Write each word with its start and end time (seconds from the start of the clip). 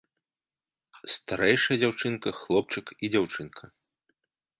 Старэйшая 1.15 1.77
дзяўчынка, 1.83 2.33
хлопчык 2.39 2.85
і 3.03 3.13
дзяўчынка. 3.17 3.63